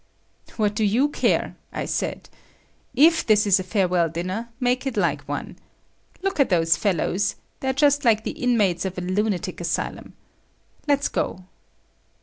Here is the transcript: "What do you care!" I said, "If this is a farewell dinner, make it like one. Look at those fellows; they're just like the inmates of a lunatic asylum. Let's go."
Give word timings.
"What 0.57 0.73
do 0.73 0.83
you 0.83 1.09
care!" 1.09 1.55
I 1.71 1.85
said, 1.85 2.27
"If 2.95 3.23
this 3.23 3.45
is 3.45 3.59
a 3.59 3.63
farewell 3.63 4.09
dinner, 4.09 4.49
make 4.59 4.87
it 4.87 4.97
like 4.97 5.21
one. 5.27 5.59
Look 6.23 6.39
at 6.39 6.49
those 6.49 6.75
fellows; 6.75 7.35
they're 7.59 7.71
just 7.73 8.03
like 8.03 8.23
the 8.23 8.31
inmates 8.31 8.83
of 8.83 8.97
a 8.97 9.01
lunatic 9.01 9.61
asylum. 9.61 10.13
Let's 10.87 11.07
go." 11.07 11.43